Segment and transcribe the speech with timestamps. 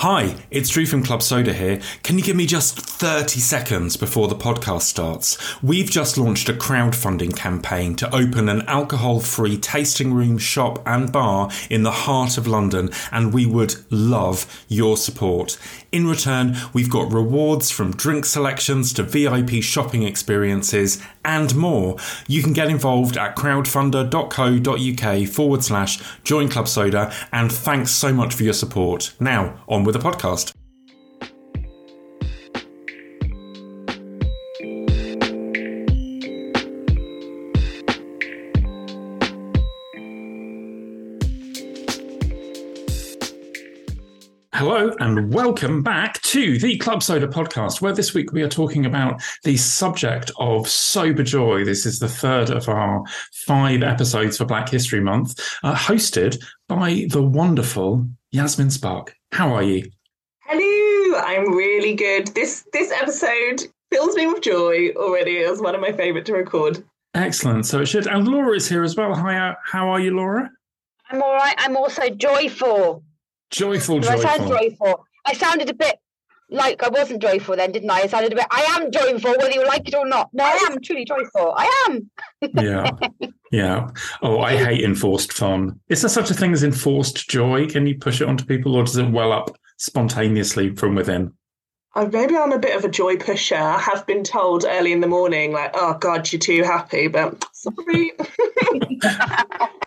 [0.00, 1.80] Hi, it's Drew from Club Soda here.
[2.02, 5.38] Can you give me just 30 seconds before the podcast starts?
[5.62, 11.10] We've just launched a crowdfunding campaign to open an alcohol free tasting room, shop, and
[11.10, 15.58] bar in the heart of London, and we would love your support.
[15.92, 21.96] In return, we've got rewards from drink selections to VIP shopping experiences and more.
[22.26, 28.34] You can get involved at crowdfunder.co.uk forward slash join Club Soda, and thanks so much
[28.34, 29.12] for your support.
[29.20, 30.52] Now, on with the podcast.
[44.56, 48.86] Hello and welcome back to the Club Soda podcast, where this week we are talking
[48.86, 51.62] about the subject of sober joy.
[51.62, 53.04] This is the third of our
[53.46, 59.14] five episodes for Black History Month, uh, hosted by the wonderful Yasmin Spark.
[59.30, 59.90] How are you?
[60.44, 62.28] Hello, I'm really good.
[62.28, 63.60] This this episode
[63.92, 65.36] fills me with joy already.
[65.36, 66.82] It was one of my favourite to record.
[67.12, 67.66] Excellent.
[67.66, 68.06] So it should.
[68.06, 69.14] And Laura is here as well.
[69.14, 70.48] Hi, uh, how are you, Laura?
[71.10, 71.56] I'm all right.
[71.58, 73.02] I'm also joyful.
[73.50, 74.58] Joyful, Do I sound joyful.
[74.58, 75.06] joyful?
[75.24, 75.98] I sounded a bit
[76.48, 78.02] like I wasn't joyful then, didn't I?
[78.02, 78.46] I sounded a bit.
[78.50, 80.30] I am joyful, whether you like it or not.
[80.32, 81.54] No, I am truly joyful.
[81.56, 82.10] I am.
[82.54, 82.90] yeah,
[83.50, 83.88] yeah.
[84.22, 85.80] Oh, I hate enforced fun.
[85.88, 87.66] Is there such a thing as enforced joy?
[87.66, 91.32] Can you push it onto people, or does it well up spontaneously from within?
[91.94, 93.56] Uh, maybe I'm a bit of a joy pusher.
[93.56, 97.44] I have been told early in the morning, like, "Oh God, you're too happy," but
[97.52, 98.12] sorry.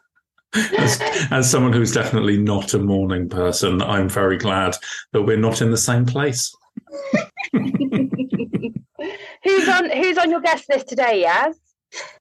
[0.56, 1.00] As,
[1.32, 4.76] as someone who's definitely not a morning person, I'm very glad
[5.14, 6.56] that we're not in the same place.
[9.44, 9.90] Who's on?
[9.92, 11.24] Who's on your guest list today?
[11.26, 11.56] Yaz?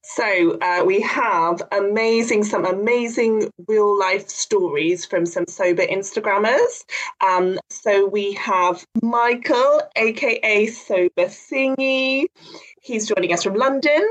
[0.02, 6.84] So uh, we have amazing, some amazing real life stories from some sober Instagrammers.
[7.20, 12.26] Um, so we have Michael, aka Sober Singy.
[12.88, 14.02] He's joining us from London.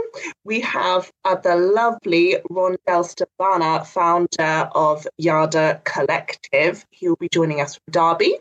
[0.43, 6.85] We have uh, the lovely Rondell Stabana, founder of Yada Collective.
[6.91, 8.37] He'll be joining us from Derby.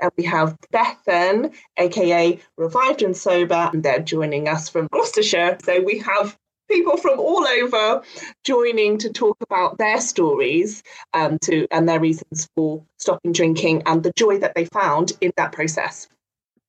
[0.00, 5.56] And we have Bethan, aka Revived and Sober, and they're joining us from Gloucestershire.
[5.62, 6.36] So we have
[6.68, 8.02] people from all over
[8.42, 10.82] joining to talk about their stories
[11.14, 15.30] um, to and their reasons for stopping drinking and the joy that they found in
[15.36, 16.08] that process.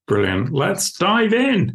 [0.06, 0.54] Brilliant.
[0.54, 1.74] Let's dive in.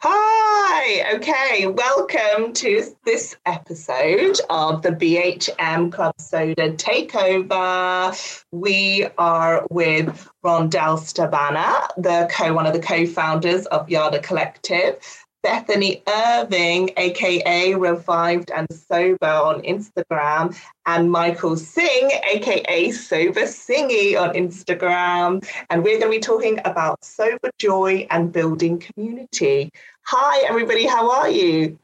[0.00, 8.44] Hi, okay, welcome to this episode of the BHM Club Soda Takeover.
[8.52, 14.98] We are with Rondell Stabana, the co one of the co-founders of Yada Collective,
[15.46, 24.34] Bethany Irving, aka Revived and Sober on Instagram, and Michael Singh, aka Sober Singy on
[24.34, 25.48] Instagram.
[25.70, 29.70] And we're going to be talking about sober joy and building community.
[30.06, 31.78] Hi, everybody, how are you?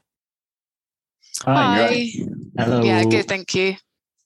[1.43, 1.87] Hi.
[1.87, 2.07] Hi.
[2.57, 2.83] Hello.
[2.83, 3.77] Yeah, good, thank you.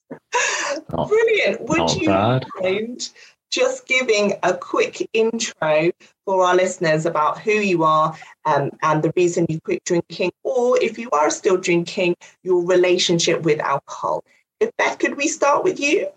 [0.90, 1.62] Brilliant.
[1.62, 2.46] Would not you bad.
[2.64, 3.12] mind
[3.52, 5.92] just giving a quick intro
[6.26, 8.16] for our listeners about who you are
[8.46, 13.42] um, and the reason you quit drinking, or if you are still drinking, your relationship
[13.44, 14.24] with alcohol?
[14.60, 16.08] If Beth, could we start with you?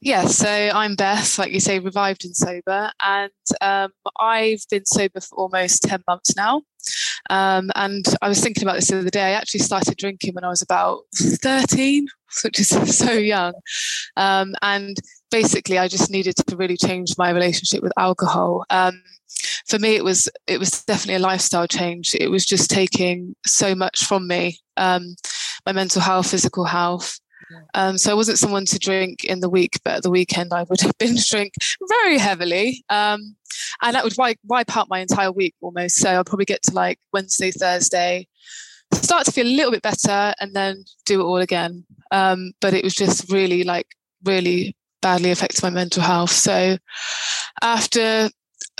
[0.00, 3.90] Yeah, so I'm Beth, like you say, revived and sober, and um,
[4.20, 6.62] I've been sober for almost 10 months now.
[7.30, 9.22] Um, and I was thinking about this the other day.
[9.22, 12.06] I actually started drinking when I was about 13,
[12.44, 12.68] which is
[12.98, 13.54] so young.
[14.16, 14.96] Um, and
[15.30, 18.64] basically, I just needed to really change my relationship with alcohol.
[18.70, 19.02] Um,
[19.66, 22.14] for me, it was it was definitely a lifestyle change.
[22.14, 25.14] It was just taking so much from me, um,
[25.66, 27.18] my mental health, physical health.
[27.74, 30.64] Um, so I wasn't someone to drink in the week, but at the weekend I
[30.64, 31.54] would binge drink
[31.88, 32.84] very heavily.
[32.90, 33.36] Um,
[33.82, 35.96] and that would wipe, wipe out my entire week almost.
[35.96, 38.28] So I'll probably get to like Wednesday, Thursday,
[38.92, 41.84] start to feel a little bit better, and then do it all again.
[42.10, 43.86] Um, but it was just really like
[44.24, 44.76] really
[45.08, 46.30] badly affected my mental health.
[46.30, 46.76] So
[47.62, 48.28] after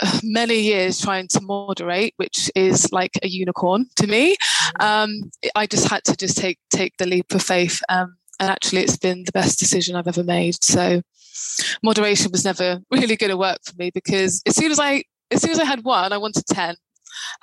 [0.03, 4.37] uh, many years trying to moderate, which is like a unicorn to me,
[4.79, 5.11] um,
[5.55, 7.81] I just had to just take take the leap of faith.
[7.88, 10.62] Um, and actually, it's been the best decision I've ever made.
[10.62, 11.00] So
[11.82, 15.41] moderation was never really going to work for me because as soon as I as
[15.41, 16.76] soon as I had one, I wanted ten.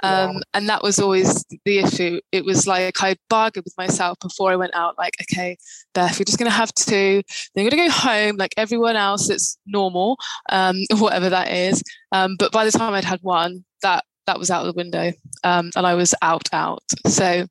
[0.03, 0.39] Um, Yeah.
[0.53, 2.19] And that was always the issue.
[2.31, 5.57] It was like I bargained with myself before I went out, like, okay,
[5.93, 7.21] Beth, you're just going to have two.
[7.53, 10.17] Then you're going to go home like everyone else that's normal,
[10.49, 11.81] um, whatever that is.
[12.11, 15.11] Um, but by the time I'd had one, that that was out of the window,
[15.43, 16.83] um, and I was out, out.
[17.07, 17.45] So,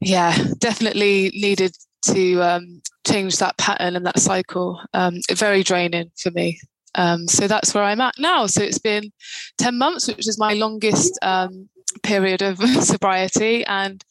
[0.00, 1.76] yeah, definitely needed
[2.06, 4.80] to um, change that pattern and that cycle.
[4.92, 6.60] Um, very draining for me.
[6.94, 8.46] Um, so that's where I'm at now.
[8.46, 9.12] So it's been
[9.58, 11.68] 10 months, which is my longest um,
[12.02, 13.64] period of sobriety.
[13.64, 14.04] And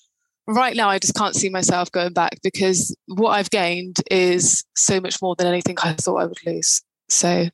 [0.47, 5.00] right now, I just can't see myself going back because what I've gained is so
[5.00, 6.81] much more than anything I thought I would lose.
[7.09, 7.47] So,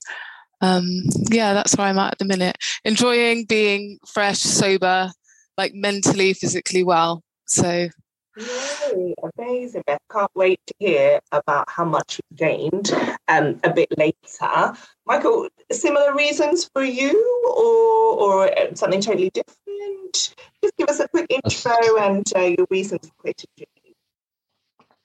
[0.62, 0.86] um,
[1.32, 2.58] yeah, that's where I'm at at the minute.
[2.84, 5.12] Enjoying being fresh, sober,
[5.58, 7.24] like mentally, physically well.
[7.46, 7.90] So
[8.38, 10.00] Yay, amazing, Beth.
[10.12, 12.92] Can't wait to hear about how much you've gained
[13.28, 14.74] um, a bit later.
[15.06, 20.36] Michael, similar reasons for you or, or uh, something totally different?
[20.62, 23.48] Just give us a quick intro and uh, your reasons for quitting.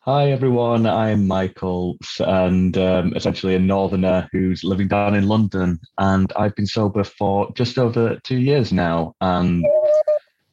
[0.00, 6.30] Hi everyone, I'm Michael and um, essentially a northerner who's living down in London and
[6.36, 9.64] I've been sober for just over two years now and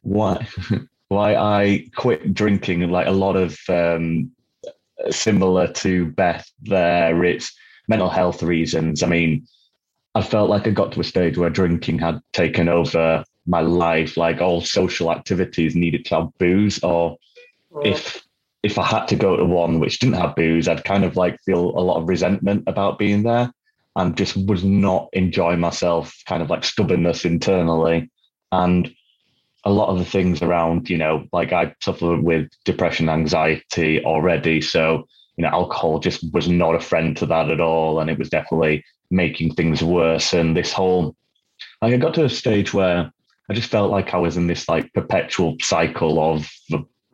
[0.03, 0.47] why
[1.11, 4.31] why I quit drinking like a lot of um,
[5.09, 7.21] similar to Beth there.
[7.25, 7.53] It's
[7.89, 9.03] mental health reasons.
[9.03, 9.45] I mean,
[10.15, 14.15] I felt like I got to a stage where drinking had taken over my life.
[14.15, 17.17] Like all social activities needed to have booze, or
[17.83, 18.23] if
[18.63, 21.37] if I had to go to one which didn't have booze, I'd kind of like
[21.41, 23.51] feel a lot of resentment about being there
[23.97, 28.09] and just was not enjoying myself, kind of like stubbornness internally.
[28.53, 28.93] And
[29.63, 34.61] a lot of the things around, you know, like I suffer with depression, anxiety already.
[34.61, 37.99] So, you know, alcohol just was not a friend to that at all.
[37.99, 40.33] And it was definitely making things worse.
[40.33, 41.15] And this whole,
[41.81, 43.11] like, I got to a stage where
[43.49, 46.49] I just felt like I was in this like perpetual cycle of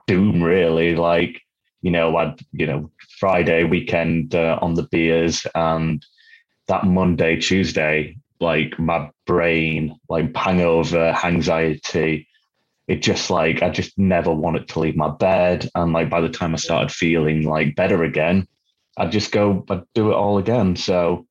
[0.08, 0.96] doom, really.
[0.96, 1.42] Like,
[1.82, 6.06] you know, I'd, you know, Friday weekend uh, on the beers and
[6.68, 12.28] that Monday, Tuesday, like my brain, like hangover, anxiety,
[12.88, 15.70] it just like I just never wanted to leave my bed.
[15.76, 18.48] And like by the time I started feeling like better again,
[18.98, 20.76] I'd just go, I'd do it all again.
[20.76, 21.28] So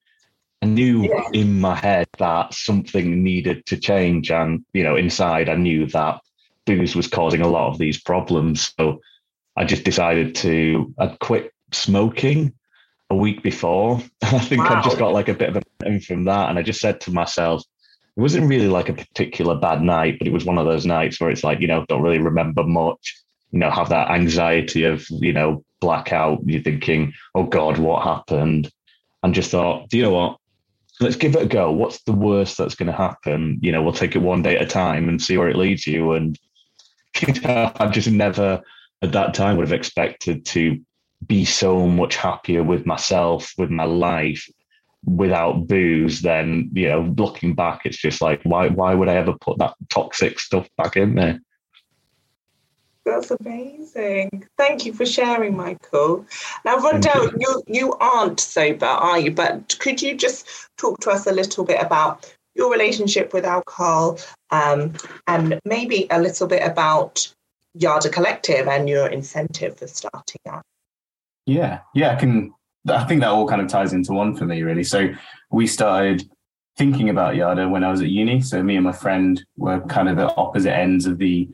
[0.62, 1.28] I knew yeah.
[1.32, 4.30] in my head that something needed to change.
[4.30, 6.20] And, you know, inside I knew that
[6.66, 8.74] booze was causing a lot of these problems.
[8.78, 9.00] So
[9.56, 12.52] I just decided to I'd quit smoking
[13.08, 14.02] a week before.
[14.22, 14.80] I think wow.
[14.80, 16.50] I just got like a bit of a from that.
[16.50, 17.62] And I just said to myself,
[18.16, 21.20] it wasn't really like a particular bad night, but it was one of those nights
[21.20, 23.14] where it's like, you know, don't really remember much,
[23.50, 26.40] you know, have that anxiety of, you know, blackout.
[26.46, 28.70] You're thinking, oh God, what happened?
[29.22, 30.38] And just thought, do you know what?
[30.98, 31.70] Let's give it a go.
[31.70, 33.58] What's the worst that's going to happen?
[33.60, 35.86] You know, we'll take it one day at a time and see where it leads
[35.86, 36.12] you.
[36.12, 36.38] And
[37.20, 38.62] you know, I just never
[39.02, 40.80] at that time would have expected to
[41.26, 44.48] be so much happier with myself, with my life,
[45.04, 49.34] without booze, then you know, looking back, it's just like why why would I ever
[49.40, 51.40] put that toxic stuff back in there?
[53.06, 54.48] That's amazing.
[54.58, 56.26] Thank you for sharing, Michael.
[56.64, 57.38] Now, Rondell, you.
[57.38, 59.30] you you aren't sober, are you?
[59.30, 64.18] But could you just talk to us a little bit about your relationship with alcohol,
[64.50, 64.94] um,
[65.28, 67.32] and maybe a little bit about
[67.74, 70.62] Yada Collective and your incentive for starting up?
[71.46, 72.54] Yeah, yeah, I can
[72.88, 74.84] I think that all kind of ties into one for me, really.
[74.84, 75.08] So
[75.50, 76.28] we started
[76.76, 78.40] thinking about Yada when I was at uni.
[78.40, 81.48] So me and my friend were kind of at opposite ends of the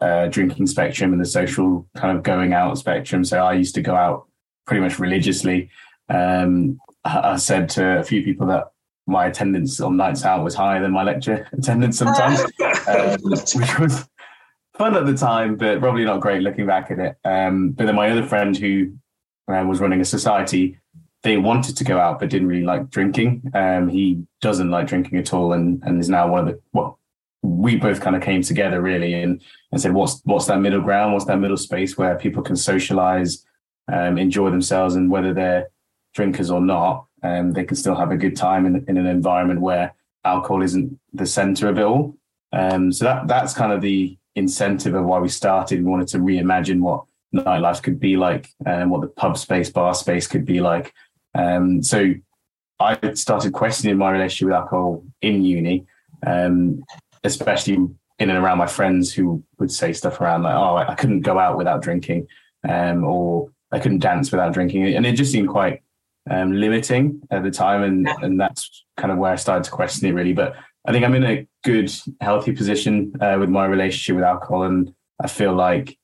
[0.00, 3.24] uh, drinking spectrum and the social kind of going out spectrum.
[3.24, 4.26] So I used to go out
[4.66, 5.70] pretty much religiously.
[6.08, 8.68] Um, I said to a few people that
[9.06, 12.40] my attendance on nights out was higher than my lecture attendance sometimes,
[12.88, 14.08] um, which was
[14.74, 17.16] fun at the time, but probably not great looking back at it.
[17.24, 18.92] Um, but then my other friend who
[19.48, 20.78] uh, was running a society,
[21.22, 23.42] they wanted to go out but didn't really like drinking.
[23.54, 26.98] Um, he doesn't like drinking at all, and and is now one of the well.
[27.44, 31.12] We both kind of came together really and and said, what's what's that middle ground?
[31.12, 33.44] What's that middle space where people can socialize,
[33.92, 35.68] um, enjoy themselves, and whether they're
[36.14, 39.60] drinkers or not, um, they can still have a good time in, in an environment
[39.60, 39.92] where
[40.24, 42.16] alcohol isn't the center of it all.
[42.52, 45.80] Um, so that that's kind of the incentive of why we started.
[45.80, 49.94] We wanted to reimagine what nightlife could be like and what the pub space, bar
[49.94, 50.92] space could be like.
[51.34, 52.14] Um, so
[52.78, 55.86] I started questioning my relationship with alcohol in uni,
[56.26, 56.84] um,
[57.24, 61.20] especially in and around my friends who would say stuff around like, "Oh, I couldn't
[61.20, 62.26] go out without drinking,"
[62.68, 65.82] um, or "I couldn't dance without drinking," and it just seemed quite
[66.30, 70.08] um, limiting at the time, and and that's kind of where I started to question
[70.08, 70.32] it really.
[70.32, 70.54] But
[70.86, 74.92] I think I'm in a good, healthy position uh, with my relationship with alcohol, and
[75.20, 75.96] I feel like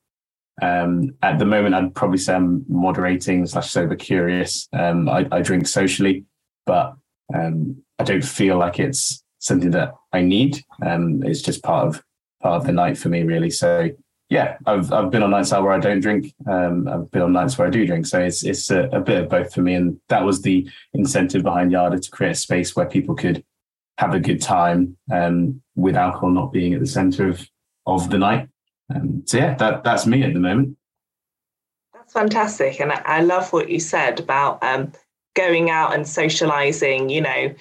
[0.60, 4.68] um, at the moment, I'd probably say I'm moderating slash sober curious.
[4.72, 6.24] Um, I, I, drink socially,
[6.66, 6.94] but
[7.32, 10.62] um, I don't feel like it's something that I need.
[10.84, 12.02] Um, it's just part of
[12.42, 13.50] part of the night for me, really.
[13.50, 13.90] So
[14.30, 16.34] yeah, I've I've been on nights out where I don't drink.
[16.46, 18.06] Um, I've been on nights where I do drink.
[18.06, 21.44] So it's it's a, a, bit of both for me, and that was the incentive
[21.44, 23.44] behind Yada to create a space where people could
[23.98, 27.48] have a good time um, with alcohol not being at the centre of
[27.86, 28.48] of the night.
[28.94, 30.76] Um, so yeah, that that's me at the moment.
[31.92, 34.92] That's fantastic, and I, I love what you said about um,
[35.34, 37.12] going out and socialising.
[37.12, 37.54] You know,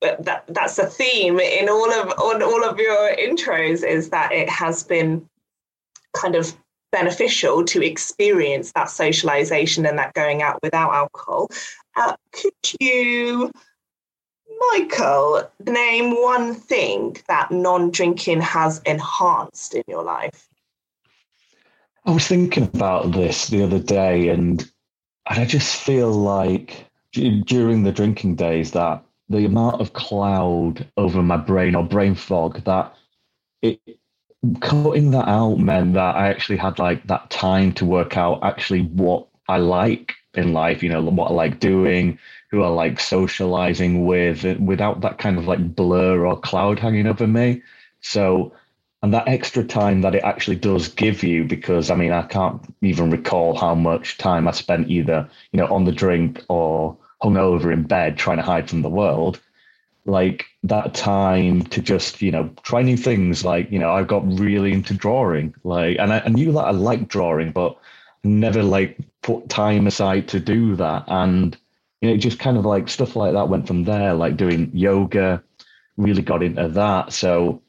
[0.00, 4.48] that that's a theme in all of on all of your intros is that it
[4.48, 5.28] has been
[6.16, 6.54] kind of
[6.90, 11.48] beneficial to experience that socialization and that going out without alcohol.
[11.96, 13.50] Uh, could you,
[14.72, 20.48] Michael, name one thing that non drinking has enhanced in your life?
[22.04, 24.60] I was thinking about this the other day, and
[25.28, 31.22] and I just feel like during the drinking days that the amount of cloud over
[31.22, 32.94] my brain or brain fog that
[33.62, 33.80] it
[34.60, 38.82] cutting that out meant that I actually had like that time to work out actually
[38.82, 42.18] what I like in life, you know, what I like doing,
[42.50, 47.26] who I like socializing with, without that kind of like blur or cloud hanging over
[47.26, 47.62] me.
[48.00, 48.52] So,
[49.02, 52.62] and that extra time that it actually does give you, because I mean, I can't
[52.82, 57.72] even recall how much time I spent either, you know, on the drink or hungover
[57.72, 59.40] in bed trying to hide from the world.
[60.04, 64.26] Like that time to just you know try new things like you know i got
[64.26, 67.76] really into drawing like and I, I knew that i liked drawing but
[68.24, 71.04] never like put time aside to do that.
[71.08, 71.56] And
[72.00, 75.42] you know just kind of like stuff like that went from there like doing yoga
[75.96, 77.12] really got into that.
[77.12, 77.61] So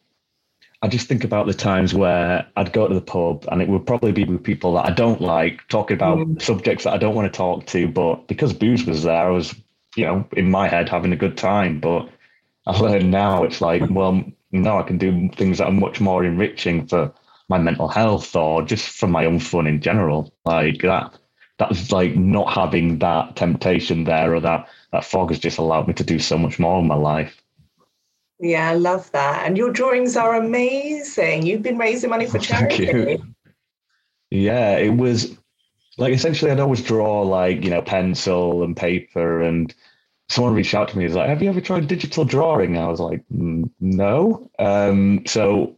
[0.84, 3.86] i just think about the times where i'd go to the pub and it would
[3.88, 6.42] probably be with people that i don't like talking about mm.
[6.42, 9.56] subjects that i don't want to talk to but because booze was there i was
[9.96, 12.08] you know in my head having a good time but
[12.66, 16.24] I learn now it's like, well, now I can do things that are much more
[16.24, 17.14] enriching for
[17.50, 20.34] my mental health or just for my own fun in general.
[20.46, 21.18] Like that,
[21.58, 25.94] that's like not having that temptation there or that that fog has just allowed me
[25.96, 27.43] to do so much more in my life.
[28.44, 29.48] Yeah, I love that.
[29.48, 31.46] And your drawings are amazing.
[31.46, 32.86] You've been raising money for charity.
[32.92, 33.36] Thank you.
[34.32, 35.38] Yeah, it was
[35.98, 39.74] like essentially I'd always draw like, you know, pencil and paper and
[40.28, 41.06] someone reached out to me.
[41.06, 45.78] He's like, "Have you ever tried digital drawing?" I was like, "No." Um, so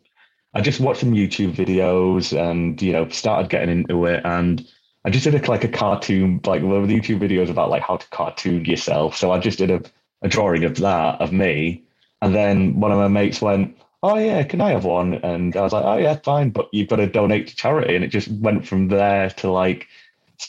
[0.56, 4.66] I just watched some YouTube videos and you know started getting into it, and
[5.04, 7.84] I just did a, like a cartoon, like one of the YouTube videos about like
[7.84, 9.16] how to cartoon yourself.
[9.16, 9.84] So I just did a,
[10.24, 11.85] a drawing of that of me,
[12.26, 15.62] and then one of my mates went, "Oh yeah, can I have one?" And I
[15.62, 18.30] was like, "Oh yeah, fine, but you've got to donate to charity." And it just
[18.30, 19.88] went from there to like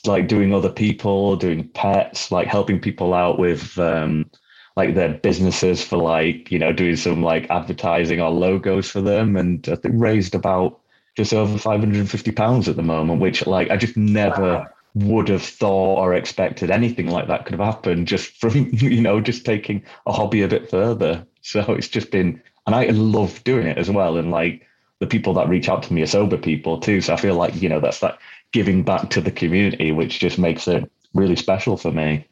[0.06, 4.30] like doing other people, doing pets, like helping people out with um,
[4.76, 9.36] like their businesses for like you know doing some like advertising or logos for them,
[9.36, 10.80] and I think raised about
[11.16, 14.66] just over five hundred and fifty pounds at the moment, which like I just never
[14.94, 19.20] would have thought or expected anything like that could have happened just from you know
[19.20, 21.26] just taking a hobby a bit further.
[21.46, 24.66] So it's just been, and I love doing it as well, and like
[24.98, 27.00] the people that reach out to me are sober people too.
[27.00, 28.18] So I feel like you know that's that
[28.52, 32.26] giving back to the community, which just makes it really special for me.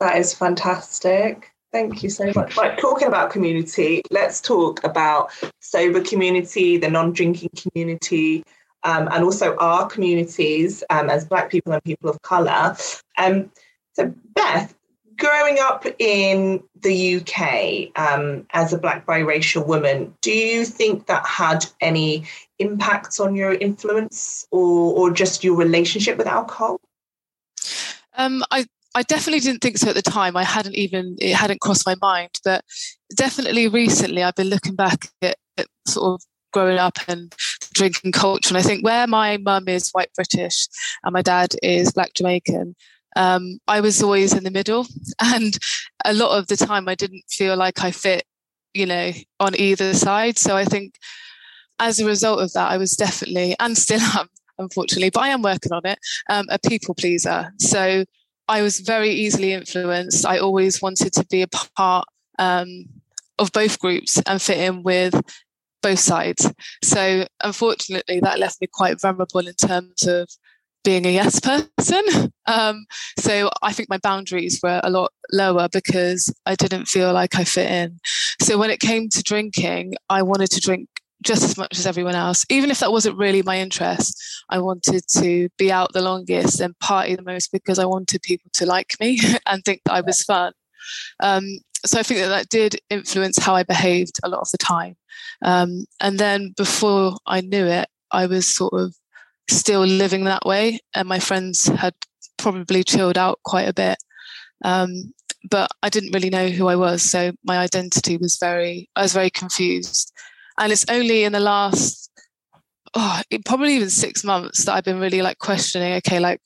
[0.00, 1.52] That is fantastic.
[1.70, 2.56] Thank you so much.
[2.56, 8.42] Right, talking about community, let's talk about sober community, the non-drinking community,
[8.84, 12.74] um, and also our communities um, as Black people and people of colour.
[13.18, 13.50] Um,
[13.92, 14.75] so, Beth,
[15.16, 21.26] growing up in the UK um, as a Black biracial woman, do you think that
[21.26, 22.24] had any
[22.58, 26.80] impacts on your influence or, or just your relationship with alcohol?
[28.16, 30.38] Um, I I definitely didn't think so at the time.
[30.38, 32.64] I hadn't even it hadn't crossed my mind, but
[33.14, 37.34] definitely recently I've been looking back at, at sort of growing up and
[37.74, 40.66] drinking culture, and I think where my mum is white British
[41.04, 42.74] and my dad is black Jamaican,
[43.16, 44.86] um, I was always in the middle,
[45.22, 45.58] and
[46.04, 48.24] a lot of the time I didn't feel like I fit,
[48.74, 50.38] you know, on either side.
[50.38, 50.94] So I think
[51.78, 55.42] as a result of that, I was definitely and still am, unfortunately, but I am
[55.42, 55.98] working on it,
[56.30, 57.52] um, a people pleaser.
[57.58, 58.04] So
[58.48, 60.24] I was very easily influenced.
[60.24, 62.06] I always wanted to be a part
[62.38, 62.84] um,
[63.38, 65.20] of both groups and fit in with
[65.82, 66.50] both sides.
[66.82, 70.28] So unfortunately, that left me quite vulnerable in terms of
[70.86, 71.40] being a yes
[71.76, 72.32] person.
[72.46, 72.86] Um,
[73.18, 77.44] so I think my boundaries were a lot lower because I didn't feel like I
[77.44, 77.98] fit in.
[78.40, 80.88] So when it came to drinking, I wanted to drink
[81.24, 82.44] just as much as everyone else.
[82.50, 84.16] Even if that wasn't really my interest,
[84.48, 88.50] I wanted to be out the longest and party the most because I wanted people
[88.54, 90.52] to like me and think that I was fun.
[91.20, 94.58] Um, so I think that that did influence how I behaved a lot of the
[94.58, 94.96] time.
[95.42, 98.94] Um, and then before I knew it, I was sort of
[99.48, 101.94] still living that way, and my friends had
[102.36, 103.98] probably chilled out quite a bit.
[104.64, 105.12] Um,
[105.48, 109.12] but I didn't really know who I was, so my identity was very I was
[109.12, 110.12] very confused.
[110.58, 112.10] And it's only in the last
[112.94, 116.40] oh, probably even six months that I've been really like questioning, okay, like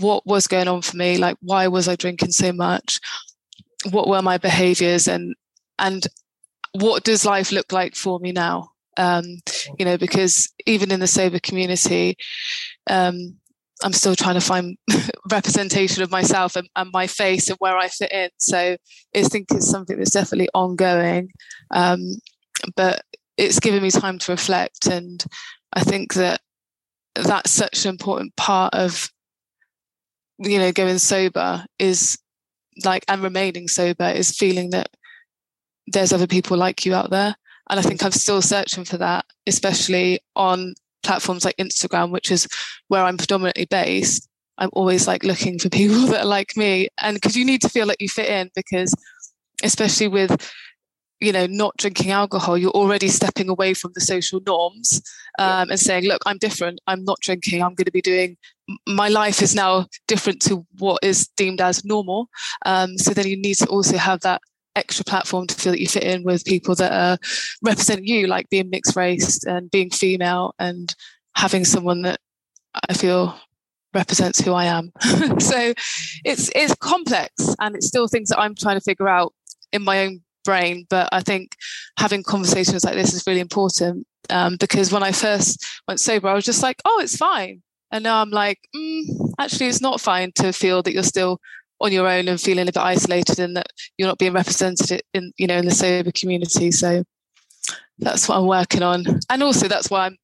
[0.00, 1.18] what was going on for me?
[1.18, 3.00] Like why was I drinking so much?
[3.90, 5.34] What were my behaviors and
[5.78, 6.06] and
[6.72, 8.70] what does life look like for me now?
[9.00, 9.24] Um,
[9.78, 12.16] you know, because even in the sober community,
[12.88, 13.36] um,
[13.82, 14.76] I'm still trying to find
[15.30, 18.28] representation of myself and, and, my face and where I fit in.
[18.38, 18.76] So
[19.16, 21.30] I think it's something that's definitely ongoing.
[21.70, 22.16] Um,
[22.76, 23.02] but
[23.36, 24.86] it's given me time to reflect.
[24.86, 25.24] And
[25.72, 26.40] I think that
[27.14, 29.10] that's such an important part of,
[30.38, 32.18] you know, going sober is
[32.84, 34.90] like, and remaining sober is feeling that
[35.86, 37.34] there's other people like you out there.
[37.70, 42.46] And I think I'm still searching for that, especially on platforms like Instagram, which is
[42.88, 46.88] where I'm predominantly based, I'm always like looking for people that are like me.
[47.00, 48.94] And because you need to feel like you fit in, because
[49.62, 50.52] especially with
[51.20, 55.02] you know not drinking alcohol you're already stepping away from the social norms
[55.38, 56.80] um, and saying look i'm different.
[56.86, 57.62] I'm not drinking.
[57.62, 58.38] I'm going to be doing
[58.86, 62.28] my life is now different to what is deemed as normal.
[62.64, 64.40] Um, so then you need to also have that
[64.76, 67.18] extra platform to feel that you fit in with people that are
[67.62, 70.94] represent you, like being mixed race and being female and
[71.36, 72.20] having someone that
[72.88, 73.38] I feel
[73.92, 74.92] represents who I am.
[75.40, 75.72] so
[76.24, 79.32] it's it's complex and it's still things that I'm trying to figure out
[79.72, 80.86] in my own brain.
[80.88, 81.56] But I think
[81.98, 86.34] having conversations like this is really important um, because when I first went sober, I
[86.34, 87.62] was just like, oh, it's fine.
[87.92, 91.40] And now I'm like, mm, actually, it's not fine to feel that you're still
[91.80, 95.32] on your own and feeling a bit isolated and that you're not being represented in
[95.38, 96.70] you know in the sober community.
[96.70, 97.04] So
[97.98, 99.04] that's what i'm working on.
[99.28, 100.16] And also that's why i'm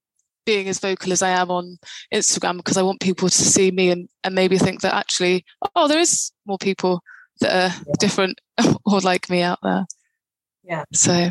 [0.44, 1.76] being as vocal as i am on
[2.14, 5.44] instagram because i want people to see me and, and maybe think that actually
[5.74, 7.02] oh there is more people
[7.40, 7.92] that are yeah.
[7.98, 8.40] different
[8.84, 9.86] or like me out there.
[10.64, 10.84] Yeah.
[10.92, 11.30] So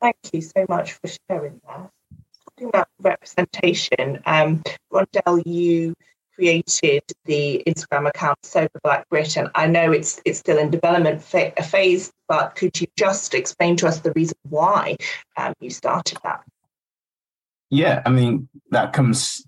[0.00, 1.90] thank you so much for sharing that.
[2.50, 5.94] Talking about representation um rondell you
[6.34, 9.48] created the Instagram account Sober Black Britain.
[9.54, 13.86] I know it's it's still in development fa- phase, but could you just explain to
[13.86, 14.96] us the reason why
[15.36, 16.42] um, you started that?
[17.70, 19.46] Yeah, I mean that comes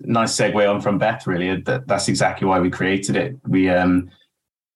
[0.00, 1.26] nice segue on from Beth.
[1.26, 3.36] Really, that that's exactly why we created it.
[3.46, 4.10] We um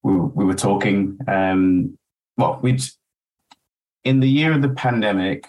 [0.03, 1.97] we we were talking um
[2.37, 2.79] well we
[4.05, 5.49] in the year of the pandemic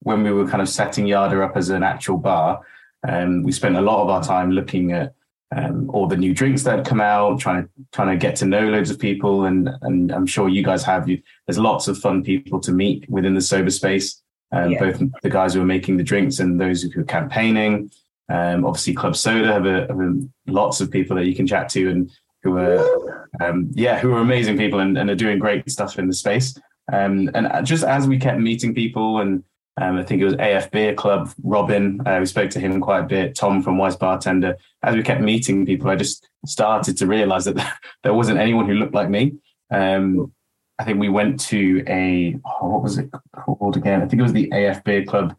[0.00, 2.60] when we were kind of setting Yada up as an actual bar.
[3.06, 5.14] Um, we spent a lot of our time looking at
[5.54, 8.46] um, all the new drinks that had come out, trying to trying to get to
[8.46, 11.08] know loads of people, and and I'm sure you guys have.
[11.08, 14.22] You, there's lots of fun people to meet within the sober space.
[14.52, 14.78] Um, yeah.
[14.78, 17.90] Both the guys who are making the drinks and those who are campaigning.
[18.28, 20.14] Um, obviously, Club Soda have, a, have a,
[20.46, 22.10] lots of people that you can chat to and
[22.42, 26.06] who are um, yeah who are amazing people and, and, are doing great stuff in
[26.08, 26.56] the space.
[26.92, 29.42] Um, and just as we kept meeting people and
[29.78, 32.00] um, I think it was AF Beer Club, Robin.
[32.06, 33.34] Uh, we spoke to him quite a bit.
[33.34, 34.56] Tom from Wise Bartender.
[34.82, 38.74] As we kept meeting people, I just started to realize that there wasn't anyone who
[38.74, 39.34] looked like me.
[39.70, 40.32] Um,
[40.78, 44.02] I think we went to a oh, what was it called again?
[44.02, 45.36] I think it was the AF Beer Club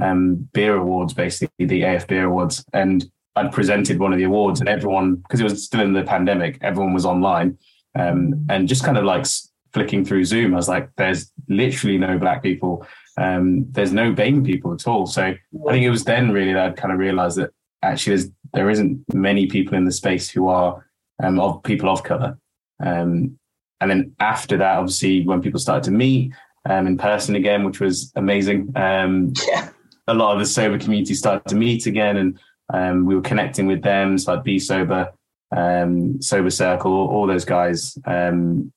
[0.00, 4.60] um, Beer Awards, basically the AF Beer Awards, and I'd presented one of the awards,
[4.60, 7.58] and everyone because it was still in the pandemic, everyone was online,
[7.98, 9.26] um, and just kind of like
[9.72, 12.86] flicking through Zoom, I was like, "There's literally no black people."
[13.20, 15.06] Um, there's no BAME people at all.
[15.06, 15.38] So I
[15.70, 17.50] think it was then really that I kind of realized that
[17.82, 20.86] actually there's, there isn't many people in the space who are
[21.22, 22.38] um, of people of color.
[22.82, 23.38] Um,
[23.82, 26.32] and then after that, obviously, when people started to meet
[26.68, 29.68] um, in person again, which was amazing, um, yeah.
[30.06, 32.38] a lot of the sober community started to meet again, and
[32.72, 34.16] um, we were connecting with them.
[34.16, 35.12] So like Be Sober,
[35.54, 38.72] um, Sober Circle, all, all those guys, um,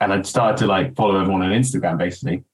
[0.00, 2.44] and I'd started to like follow everyone on Instagram, basically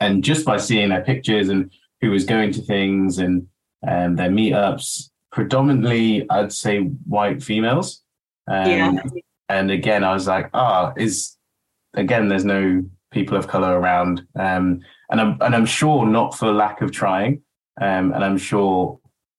[0.00, 3.46] and just by seeing their pictures and who was going to things and
[3.86, 8.02] and their meetups, predominantly I'd say white females.
[8.46, 8.92] Um, yeah.
[9.48, 11.36] And again, I was like, ah, oh, is
[11.94, 14.80] again, there's no people of color around, um,
[15.10, 17.42] and I'm and I'm sure not for lack of trying,
[17.80, 18.98] um, and I'm sure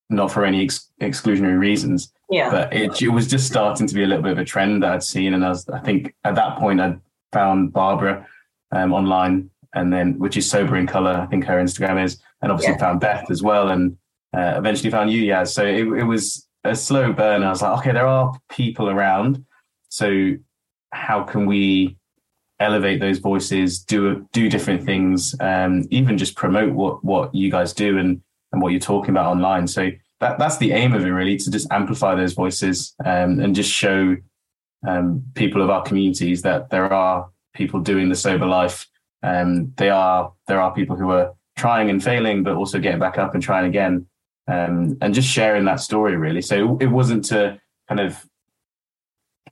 [0.10, 2.12] not for any ex- exclusionary reasons.
[2.30, 2.50] Yeah.
[2.50, 4.91] But it, it was just starting to be a little bit of a trend that
[4.91, 7.00] I'd seen, and I was I think at that point I'd
[7.32, 8.26] found Barbara
[8.72, 11.11] um, online and then which is sober in color.
[11.11, 12.79] I think her Instagram is, and obviously yeah.
[12.79, 13.97] found Beth as well, and
[14.35, 15.43] uh, eventually found you, yeah.
[15.43, 17.43] So it, it was a slow burn.
[17.43, 19.45] I was like, okay, there are people around,
[19.89, 20.33] so
[20.91, 21.97] how can we
[22.59, 27.73] elevate those voices, do do different things, um, even just promote what what you guys
[27.73, 29.67] do and and what you're talking about online.
[29.67, 33.55] So that that's the aim of it really to just amplify those voices um, and
[33.55, 34.15] just show
[34.88, 38.88] um, people of our communities that there are people doing the sober life.
[39.25, 43.17] Um, they are there are people who are trying and failing, but also getting back
[43.17, 44.05] up and trying again,
[44.47, 46.41] um, and just sharing that story really.
[46.41, 47.59] So it wasn't to
[47.89, 48.23] kind of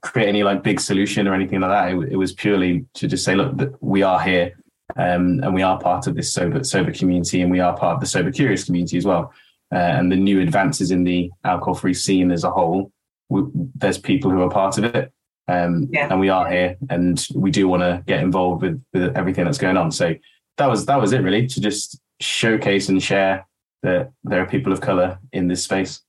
[0.00, 1.92] create any like big solution or anything like that.
[1.92, 4.52] It, it was purely to just say, look, we are here,
[4.96, 8.00] um, and we are part of this sober sober community, and we are part of
[8.00, 9.32] the sober curious community as well.
[9.72, 12.92] Uh, and the new advances in the alcohol free scene as a whole,
[13.28, 13.42] we,
[13.74, 15.10] there's people who are part of it.
[15.46, 16.08] Um, yeah.
[16.10, 19.58] and we are here and we do want to get involved with, with everything that's
[19.58, 19.90] going on.
[19.90, 20.14] So
[20.56, 23.46] that was that was it really to just showcase and share
[23.82, 26.00] that there are people of color in this space.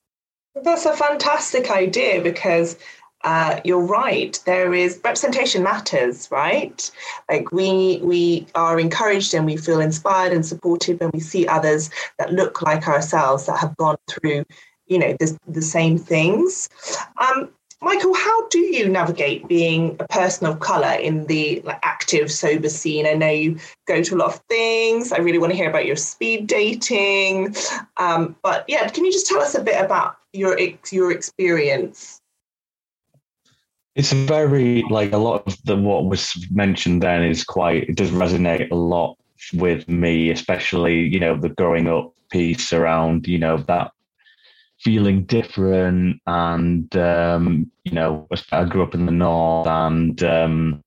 [0.63, 2.77] That's a fantastic idea because
[3.25, 4.39] uh, you're right.
[4.45, 6.89] There is representation matters, right?
[7.29, 11.89] Like we we are encouraged and we feel inspired and supported when we see others
[12.19, 14.45] that look like ourselves that have gone through,
[14.85, 16.69] you know, the, the same things.
[17.17, 17.49] Um,
[17.85, 22.67] Michael, how do you navigate being a person of color in the like, active sober
[22.67, 23.05] scene?
[23.05, 25.11] I know you go to a lot of things.
[25.11, 27.55] I really want to hear about your speed dating.
[27.97, 30.57] Um, but yeah, can you just tell us a bit about your
[30.89, 32.19] your experience?
[33.93, 38.09] It's very like a lot of the what was mentioned then is quite it does
[38.09, 39.15] resonate a lot
[39.53, 43.91] with me, especially you know the growing up piece around you know that
[44.85, 50.83] feeling different and um, you know i grew up in the north and um,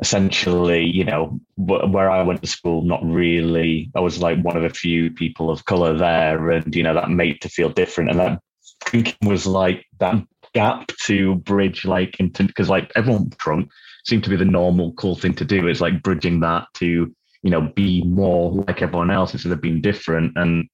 [0.00, 3.90] essentially you know where i went to school not really.
[3.94, 7.10] I was like one of a few people of color there and you know that
[7.10, 8.10] made to feel different.
[8.10, 8.40] And that
[8.86, 10.16] drinking was like that
[10.54, 13.70] gap to bridge like into because like everyone drunk
[14.04, 15.66] seemed to be the normal cool thing to do.
[15.66, 19.80] It's like bridging that to you know be more like everyone else instead of being
[19.80, 20.32] different.
[20.36, 20.68] And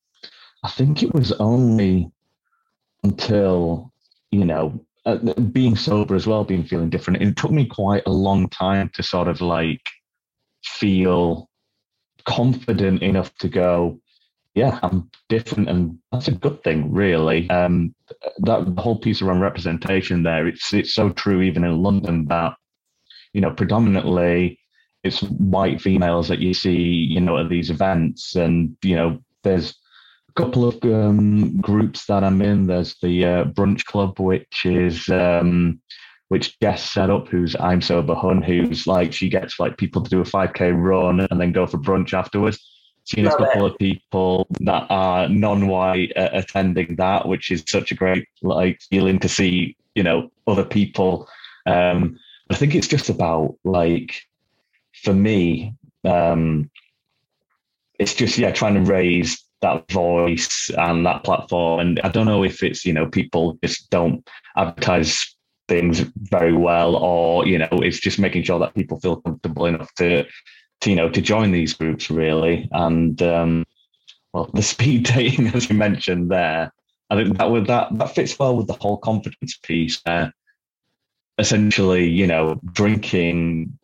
[0.63, 2.11] i think it was only
[3.05, 3.93] until
[4.31, 5.17] you know uh,
[5.53, 7.23] being sober as well, being feeling different.
[7.23, 9.87] It took me quite a long time to sort of like
[10.65, 11.49] feel
[12.25, 14.01] confident enough to go,
[14.55, 17.49] yeah, I'm different, and that's a good thing, really.
[17.51, 17.95] Um,
[18.39, 22.55] that whole piece around representation there, it's it's so true even in London that
[23.33, 24.59] you know predominantly
[25.03, 29.75] it's white females that you see, you know, at these events, and you know, there's
[30.37, 32.67] couple of um, groups that I'm in.
[32.67, 35.81] There's the uh, brunch club, which is um,
[36.29, 37.29] which Jess set up.
[37.29, 41.21] Who's I'm sober hun, who's like she gets like people to do a 5k run
[41.21, 42.59] and then go for brunch afterwards.
[43.05, 43.73] Seen Love a couple it.
[43.73, 49.19] of people that are non-white uh, attending that, which is such a great like feeling
[49.21, 49.77] to see.
[49.95, 51.29] You know, other people.
[51.67, 52.19] Um,
[52.51, 54.15] I think it's just about like
[55.03, 55.75] for me.
[56.05, 56.71] Um,
[57.99, 61.81] it's just yeah, trying to raise that voice and that platform.
[61.81, 65.35] And I don't know if it's, you know, people just don't advertise
[65.69, 69.93] things very well or, you know, it's just making sure that people feel comfortable enough
[69.95, 70.25] to,
[70.83, 72.69] to you know, to join these groups really.
[72.73, 73.65] And, um,
[74.33, 76.71] well, the speed dating, as you mentioned there,
[77.11, 80.01] I think that would that that fits well with the whole confidence piece.
[80.07, 80.31] Uh,
[81.39, 83.79] essentially, you know, drinking.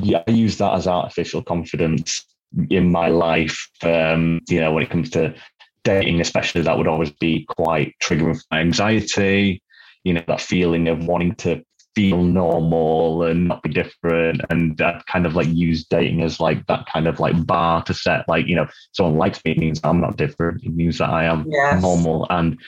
[0.00, 2.24] Yeah, I use that as artificial confidence
[2.70, 5.34] in my life, um, you know, when it comes to
[5.82, 9.62] dating, especially, that would always be quite triggering for my anxiety.
[10.04, 11.64] You know, that feeling of wanting to
[11.94, 14.40] feel normal and not be different.
[14.50, 17.94] And I kind of like use dating as like that kind of like bar to
[17.94, 20.64] set, like, you know, someone likes me, it means I'm not different.
[20.64, 21.80] It means that I am yes.
[21.80, 22.26] normal.
[22.30, 22.58] And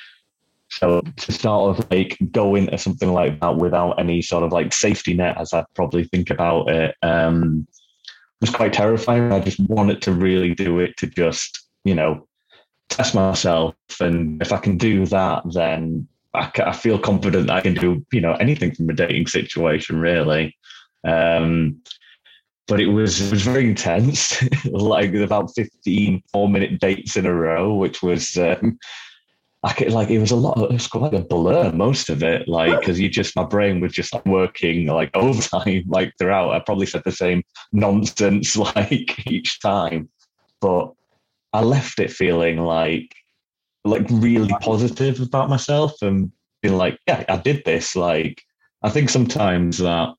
[0.70, 4.72] so to sort of like go into something like that without any sort of like
[4.72, 7.66] safety net, as I probably think about it, um,
[8.40, 9.33] was quite terrifying.
[9.33, 12.27] I just wanted to really do it to just, you know,
[12.88, 13.75] test myself.
[14.01, 18.20] And if I can do that, then I, I feel confident I can do, you
[18.20, 20.57] know, anything from a dating situation, really.
[21.05, 21.81] Um,
[22.68, 27.33] but it was it was very intense, like about 15 four minute dates in a
[27.33, 28.79] row, which was um,
[29.62, 30.59] I could, like it was a lot.
[30.59, 33.81] Of, it was quite a blur most of it, like because you just my brain
[33.81, 36.53] was just like working like overtime like throughout.
[36.53, 37.42] I probably said the same
[37.73, 40.09] nonsense like each time,
[40.61, 40.92] but
[41.53, 43.14] I left it feeling like
[43.85, 47.97] like really positive about myself and being like, yeah, I did this.
[47.97, 48.42] Like
[48.83, 50.11] I think sometimes that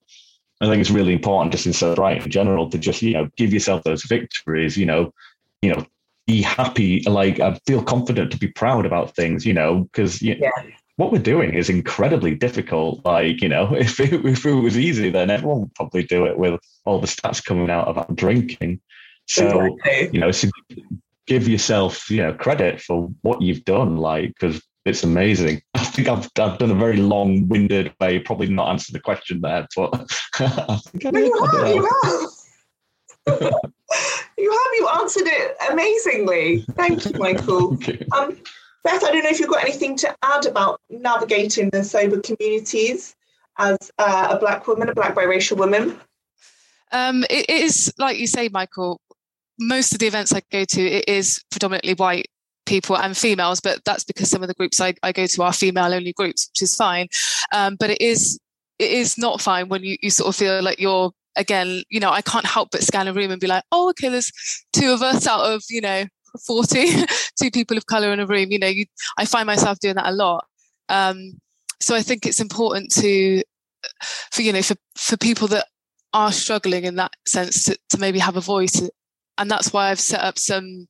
[0.62, 3.54] I think it's really important just in sobriety in general to just you know give
[3.54, 4.78] yourself those victories.
[4.78, 5.14] You know,
[5.62, 5.86] you know
[6.28, 10.52] be happy, like I feel confident to be proud about things, you know, because yeah.
[10.98, 13.04] what we're doing is incredibly difficult.
[13.06, 16.38] Like, you know, if it, if it was easy, then everyone would probably do it
[16.38, 18.82] with all the stats coming out about drinking.
[19.26, 20.10] So, exactly.
[20.14, 20.32] you know,
[21.26, 25.62] give yourself, you know, credit for what you've done, like because it's amazing.
[25.74, 29.66] I think I've I've done a very long-winded way, probably not answered the question there,
[29.76, 29.94] but
[30.40, 31.32] I think I No, you
[31.74, 33.62] you know.
[33.92, 34.30] Have.
[34.38, 36.66] you have, you answered it amazingly.
[36.74, 37.78] Thank you, Michael.
[37.88, 38.06] Okay.
[38.18, 38.38] Um,
[38.84, 43.16] Beth, I don't know if you've got anything to add about navigating the sober communities
[43.58, 46.00] as uh, a black woman, a black biracial woman.
[46.92, 49.02] Um, it is like you say, Michael.
[49.60, 52.28] Most of the events I go to, it is predominantly white
[52.66, 55.52] people and females, but that's because some of the groups I, I go to are
[55.52, 57.08] female-only groups, which is fine.
[57.52, 58.40] Um, but it is
[58.78, 62.12] it is not fine when you, you sort of feel like you're again, you know,
[62.12, 64.32] I can't help but scan a room and be like, oh, okay, there's
[64.74, 66.06] two of us out of you know
[66.46, 67.06] 40,
[67.40, 68.52] two people of color in a room.
[68.52, 68.86] You know, you,
[69.18, 70.46] I find myself doing that a lot.
[70.90, 71.40] Um,
[71.80, 73.44] so I think it's important to
[74.32, 75.68] for you know for for people that
[76.14, 78.82] are struggling in that sense to, to maybe have a voice
[79.38, 80.88] and that's why I've set up some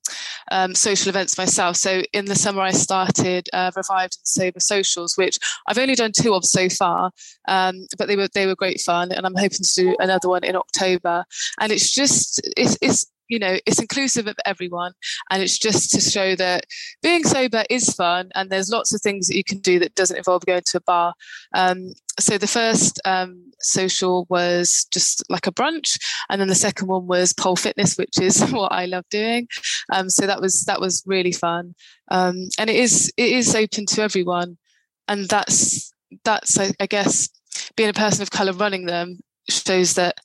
[0.50, 1.76] um, social events myself.
[1.76, 6.12] So in the summer, I started uh, Revived and Sober Socials, which I've only done
[6.12, 7.10] two of so far,
[7.46, 10.44] um, but they were they were great fun, and I'm hoping to do another one
[10.44, 11.24] in October.
[11.60, 14.92] And it's just it's it's you know it's inclusive of everyone,
[15.30, 16.64] and it's just to show that
[17.02, 20.16] being sober is fun, and there's lots of things that you can do that doesn't
[20.16, 21.14] involve going to a bar.
[21.54, 26.88] Um, so the first um, social was just like a brunch, and then the second
[26.88, 29.48] one was pole fitness, which is what I love doing.
[29.92, 31.74] Um, so that was that was really fun,
[32.10, 34.58] um, and it is it is open to everyone,
[35.06, 35.92] and that's
[36.24, 37.28] that's I, I guess
[37.76, 40.18] being a person of color running them shows that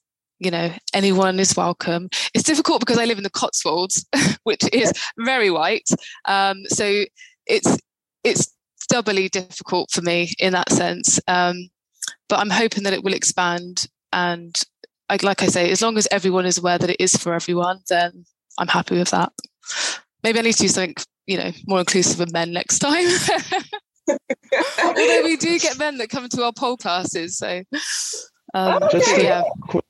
[0.43, 2.09] you know anyone is welcome.
[2.33, 4.05] It's difficult because I live in the Cotswolds,
[4.43, 5.87] which is very white,
[6.25, 7.05] um, so
[7.45, 7.77] it's
[8.23, 8.53] it's
[8.89, 11.19] doubly difficult for me in that sense.
[11.27, 11.69] Um,
[12.29, 13.87] but I'm hoping that it will expand.
[14.11, 14.55] And
[15.09, 17.79] I, like I say, as long as everyone is aware that it is for everyone,
[17.89, 18.25] then
[18.59, 19.31] I'm happy with that.
[20.23, 20.95] Maybe I need to do something,
[21.27, 23.07] you know, more inclusive of men next time.
[24.83, 27.63] Although we do get men that come to our pole classes, so
[28.53, 29.23] um, Just Okay.
[29.23, 29.43] yeah.
[29.61, 29.85] quick,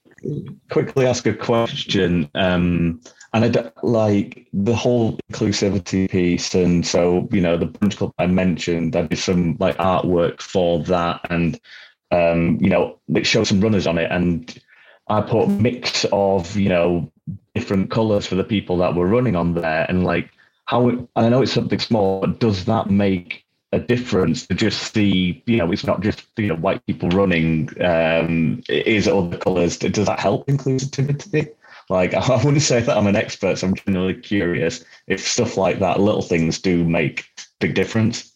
[0.70, 3.02] quickly ask a question, um,
[3.34, 8.14] and I d- like the whole inclusivity piece, and so you know the brunch club
[8.18, 11.60] I mentioned, I did some like artwork for that, and
[12.12, 14.58] um, you know it showed some runners on it, and
[15.08, 17.12] I put mix of you know
[17.56, 20.30] different colours for the people that were running on there, and like
[20.66, 23.43] how and I know it's something small, but does that make
[23.74, 27.70] a difference to just see, you know, it's not just you know white people running.
[27.82, 29.78] Um, it is other colours.
[29.78, 31.50] Does that help inclusivity?
[31.90, 35.80] Like I wouldn't say that I'm an expert, so I'm generally curious if stuff like
[35.80, 37.26] that, little things, do make
[37.60, 38.32] big difference.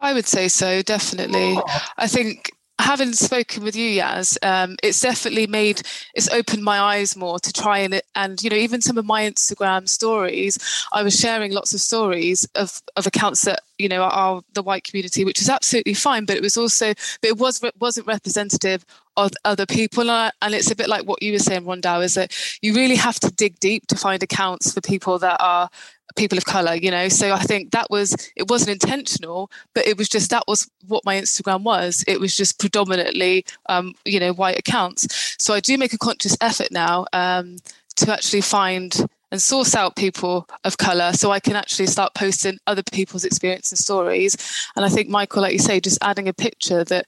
[0.00, 1.58] I would say so, definitely.
[1.96, 2.53] I think
[2.84, 5.80] having spoken with you, Yaz, um, it's definitely made
[6.14, 9.22] it's opened my eyes more to try and and you know even some of my
[9.22, 10.58] Instagram stories,
[10.92, 14.84] I was sharing lots of stories of of accounts that you know are the white
[14.84, 16.92] community, which is absolutely fine, but it was also
[17.22, 18.84] but it was wasn't representative
[19.16, 22.36] of other people, and, it's a bit like what you were saying, Rondell, is that
[22.62, 25.70] you really have to dig deep to find accounts for people that are
[26.16, 27.08] people of color you know?
[27.08, 31.04] So i think that was it wasn't intentional but it was just that was what
[31.04, 32.04] my instagram was.
[32.06, 35.36] It was just predominantly um, you know white accounts.
[35.38, 37.56] So i do make a conscious effort now um,
[37.96, 42.58] to actually find and source out people of color so i can actually start posting
[42.66, 44.36] other people's experience and stories.
[44.76, 47.06] And i think michael like you say just adding a picture that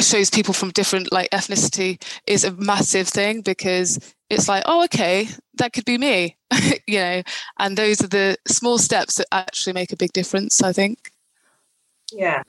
[0.00, 5.28] shows people from different like ethnicity is a massive thing because it's like oh okay
[5.56, 6.36] that could be me
[6.86, 7.22] you know
[7.58, 11.10] and those are the small steps that actually make a big difference i think
[12.12, 12.42] Yeah.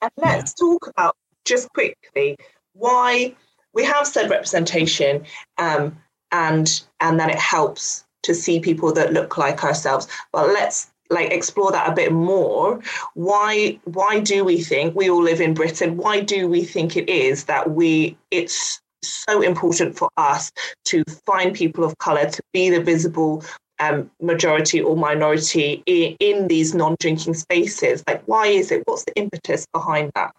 [0.00, 2.36] And let's talk about just quickly
[2.74, 3.34] why
[3.72, 5.24] we have said representation
[5.58, 5.96] um,
[6.32, 10.08] and and that it helps to see people that look like ourselves.
[10.32, 12.80] But let's like explore that a bit more.
[13.14, 15.96] Why why do we think we all live in Britain?
[15.96, 20.50] Why do we think it is that we it's so important for us
[20.86, 23.44] to find people of color to be the visible
[23.78, 28.02] um, majority or minority in, in these non-drinking spaces?
[28.06, 28.82] Like, why is it?
[28.86, 30.32] What's the impetus behind that?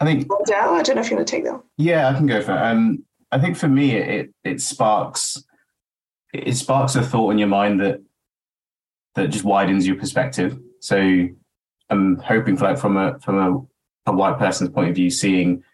[0.00, 1.60] I think Rondell, I don't know if you want to take that.
[1.76, 2.58] Yeah, I can go for it.
[2.58, 5.42] Um, I think for me, it it sparks
[6.32, 8.00] it sparks a thought in your mind that
[9.14, 10.58] that just widens your perspective.
[10.80, 11.28] So
[11.90, 15.64] I'm hoping for like from a from a, a white person's point of view, seeing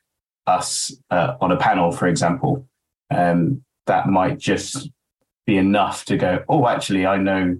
[0.47, 2.67] us uh, on a panel, for example,
[3.11, 4.91] um, that might just
[5.47, 6.45] be enough to go.
[6.49, 7.59] Oh, actually, I know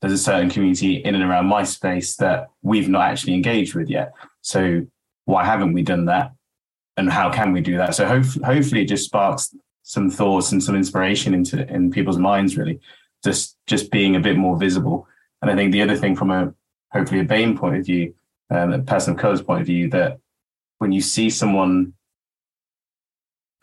[0.00, 3.88] there's a certain community in and around my space that we've not actually engaged with
[3.88, 4.12] yet.
[4.42, 4.86] So
[5.24, 6.32] why haven't we done that?
[6.98, 7.94] and how can we do that?
[7.94, 12.58] So hope, hopefully it just sparks some thoughts and some inspiration into in people's minds
[12.58, 12.80] really.
[13.24, 15.06] just just being a bit more visible.
[15.40, 16.52] And I think the other thing from a
[16.92, 18.14] hopefully a BAME point of view,
[18.50, 20.18] um, a person of color's point of view, that
[20.78, 21.94] when you see someone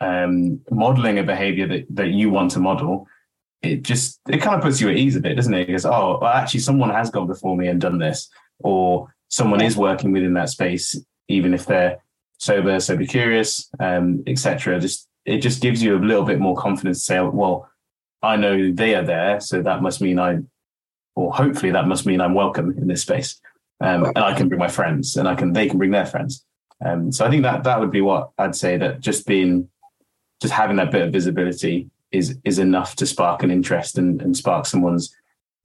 [0.00, 3.06] um, modeling a behavior that, that you want to model,
[3.62, 5.66] it just it kind of puts you at ease a bit, doesn't it?
[5.66, 8.28] Because oh, well, actually, someone has gone before me and done this,
[8.60, 11.98] or someone is working within that space, even if they're
[12.38, 14.78] sober, sober curious, um, etc.
[14.80, 17.68] Just it just gives you a little bit more confidence to say, well,
[18.22, 20.38] I know they are there, so that must mean I,
[21.14, 23.40] or hopefully that must mean I'm welcome in this space,
[23.80, 26.44] um, and I can bring my friends, and I can they can bring their friends.
[26.84, 29.68] Um, so I think that that would be what I'd say that just being,
[30.40, 34.36] just having that bit of visibility is is enough to spark an interest and, and
[34.36, 35.14] spark someone's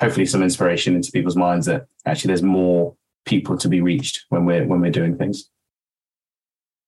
[0.02, 4.46] hopefully some inspiration into people's minds that actually there's more people to be reached when
[4.46, 5.50] we're when we're doing things.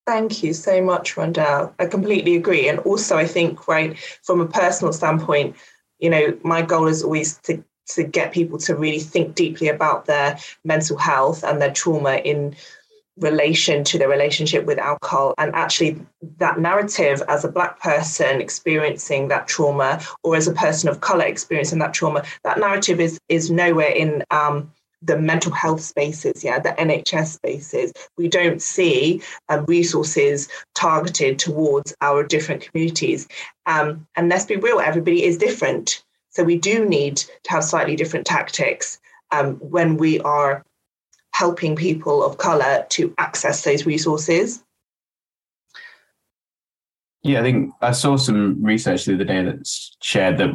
[0.06, 1.74] Thank you so much, Rondell.
[1.80, 2.67] I completely agree.
[2.67, 5.56] And also I think, right, from a personal standpoint,
[6.00, 10.06] you know, my goal is always to to get people to really think deeply about
[10.06, 12.56] their mental health and their trauma in
[13.17, 15.99] relation to their relationship with alcohol and actually
[16.38, 21.26] that narrative as a black person experiencing that trauma or as a person of color
[21.26, 24.71] experiencing that trauma that narrative is is nowhere in um,
[25.06, 31.93] the mental health spaces, yeah, the NHS spaces, we don't see um, resources targeted towards
[32.02, 33.28] our different communities.
[33.65, 36.04] Um, and let's be real, everybody is different.
[36.30, 38.99] So we do need to have slightly different tactics
[39.32, 40.63] um, when we are
[41.34, 44.63] helping people of colour to access those resources.
[47.24, 49.67] Yeah, I think I saw some research the other day that
[50.02, 50.52] shared that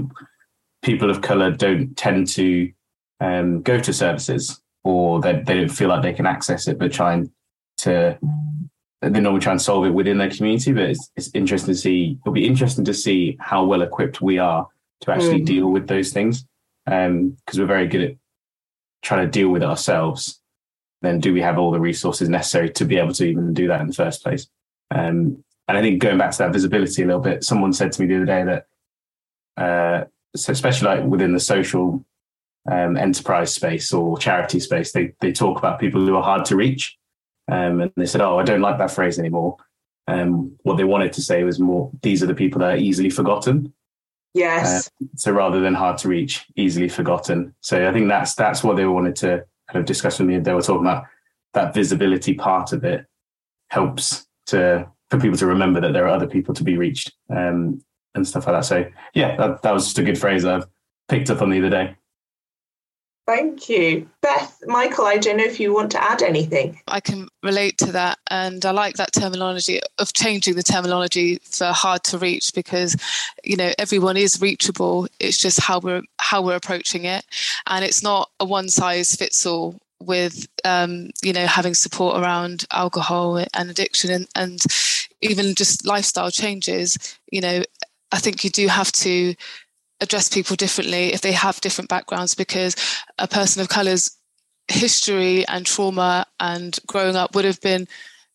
[0.83, 2.71] people of colour don't tend to
[3.21, 6.93] um, go to services or they, they don't feel like they can access it, but
[6.93, 7.33] trying
[7.79, 8.19] to
[9.01, 10.73] they normally try and solve it within their community.
[10.73, 12.19] But it's, it's interesting to see.
[12.23, 14.67] It'll be interesting to see how well equipped we are
[15.03, 15.47] to actually mm.
[15.47, 16.45] deal with those things
[16.85, 18.17] because um, we're very good at
[19.03, 20.38] trying to deal with it ourselves.
[21.03, 23.81] Then do we have all the resources necessary to be able to even do that
[23.81, 24.49] in the first place?
[24.91, 28.03] Um, and I think going back to that visibility a little bit, someone said to
[28.03, 28.67] me the other day that,
[29.63, 32.05] uh, so especially like within the social
[32.71, 36.57] um, enterprise space or charity space, they they talk about people who are hard to
[36.57, 36.97] reach.
[37.51, 39.57] Um, and they said, "Oh, I don't like that phrase anymore."
[40.07, 43.11] Um, what they wanted to say was more, "These are the people that are easily
[43.11, 43.73] forgotten."
[44.35, 44.89] Yes.
[44.89, 47.55] Uh, so rather than hard to reach, easily forgotten.
[47.61, 50.39] So I think that's that's what they wanted to kind of discuss with me.
[50.39, 51.05] They were talking about
[51.55, 53.07] that visibility part of it
[53.71, 57.83] helps to for people to remember that there are other people to be reached um,
[58.15, 58.65] and stuff like that.
[58.65, 60.67] So yeah, that, that was just a good phrase I've
[61.09, 61.97] picked up on the other day.
[63.29, 64.09] Thank you.
[64.23, 66.81] Beth, Michael, I don't know if you want to add anything.
[66.89, 68.19] I can relate to that.
[68.31, 72.97] And I like that terminology of changing the terminology for hard to reach because,
[73.45, 75.09] you know, everyone is reachable.
[75.21, 77.27] It's just how we're how we're approaching it.
[77.67, 82.65] And it's not a one size fits all with um, you know having support around
[82.73, 84.63] alcohol and addiction and, and
[85.21, 87.65] even just lifestyle changes you know
[88.13, 89.35] i think you do have to
[90.01, 92.77] address people differently if they have different backgrounds because
[93.19, 94.17] a person of color's
[94.69, 97.87] history and trauma and growing up would have been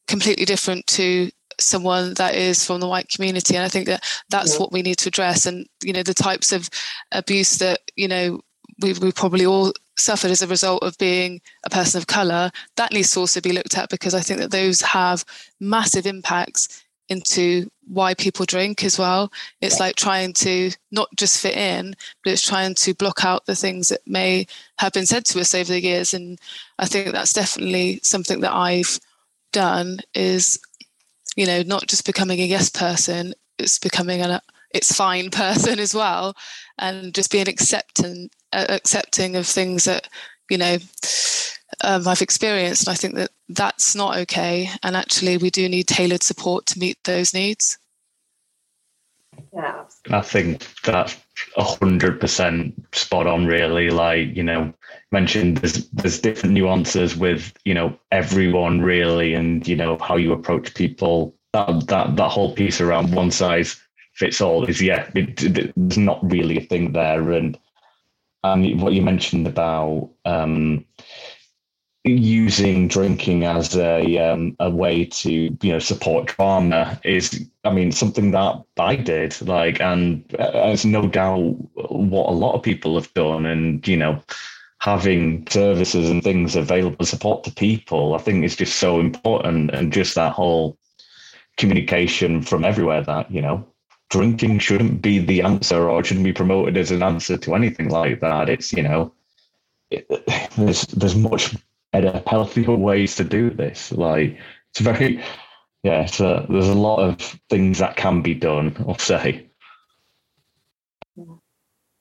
[0.07, 4.53] completely different to someone that is from the white community and i think that that's
[4.53, 4.59] yeah.
[4.59, 6.69] what we need to address and you know the types of
[7.11, 8.41] abuse that you know
[8.81, 12.91] we, we probably all suffered as a result of being a person of color that
[12.91, 15.23] needs to also be looked at because i think that those have
[15.59, 19.31] massive impacts into why people drink as well.
[19.61, 23.55] It's like trying to not just fit in, but it's trying to block out the
[23.55, 26.13] things that may have been said to us over the years.
[26.13, 26.39] And
[26.79, 28.99] I think that's definitely something that I've
[29.51, 30.59] done is,
[31.35, 34.39] you know, not just becoming a yes person, it's becoming an
[34.73, 36.35] it's fine person as well,
[36.77, 40.09] and just being accepting uh, accepting of things that
[40.49, 40.77] you know
[41.81, 42.87] um, I've experienced.
[42.87, 44.69] And I think that that's not okay.
[44.81, 47.77] And actually, we do need tailored support to meet those needs.
[49.53, 49.83] Yeah.
[50.09, 51.17] I think that's
[51.57, 53.45] a hundred percent spot on.
[53.45, 54.73] Really, like you know,
[55.11, 60.33] mentioned there's there's different nuances with you know everyone really, and you know how you
[60.33, 61.35] approach people.
[61.53, 63.79] That that that whole piece around one size
[64.13, 67.57] fits all is yeah, it, it, there's not really a thing there, and
[68.43, 70.85] and what you mentioned about um,
[72.05, 77.91] using drinking as a um, a way to you know support trauma is I mean
[77.91, 81.55] something that I did like and it's no doubt
[81.89, 84.21] what a lot of people have done and you know
[84.79, 89.71] having services and things available to support to people I think is just so important
[89.71, 90.77] and just that whole
[91.55, 93.65] communication from everywhere that you know
[94.09, 98.19] drinking shouldn't be the answer or shouldn't be promoted as an answer to anything like
[98.19, 98.47] that.
[98.47, 99.11] It's you know,
[99.89, 100.05] it,
[100.55, 101.55] there's there's much
[101.93, 103.91] better, healthier ways to do this.
[103.91, 104.37] Like
[104.71, 105.23] it's very,
[105.83, 106.05] yeah.
[106.05, 108.75] So there's a lot of things that can be done.
[108.85, 109.47] I'll say.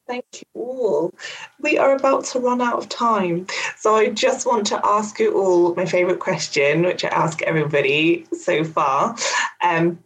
[0.08, 1.14] Thank you all.
[1.60, 3.46] We are about to run out of time.
[3.78, 8.26] So I just want to ask you all my favourite question, which I ask everybody
[8.32, 9.16] so far.
[9.62, 10.00] Um,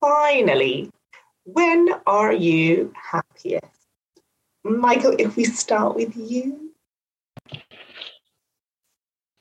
[0.00, 0.90] finally,
[1.44, 3.64] when are you happiest?
[4.64, 6.59] Michael, if we start with you.